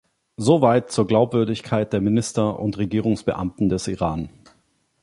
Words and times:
Soweit 0.37 0.89
zur 0.89 1.05
Glaubwürdigkeit 1.05 1.93
der 1.93 2.01
Minister 2.01 2.57
und 2.59 2.79
Regierungsbeamten 2.79 3.69
des 3.69 3.87
Iran. 3.87 4.31